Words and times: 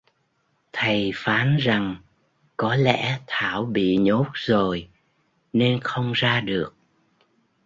thầy 0.73 1.11
phán 1.15 1.57
rằng 1.57 1.95
có 2.57 2.75
lẽ 2.75 3.19
thảo 3.27 3.65
bị 3.65 3.97
nhốt 3.97 4.25
rồi 4.33 4.89
nên 5.53 5.79
không 5.81 6.11
ra 6.13 6.41
được 6.41 6.73